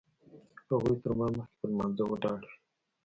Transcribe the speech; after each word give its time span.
هغوی 0.69 0.95
تر 1.03 1.11
ما 1.17 1.27
مخکې 1.37 1.55
په 1.59 1.65
لمانځه 1.71 2.03
ولاړ 2.07 2.39
وي. 2.47 2.55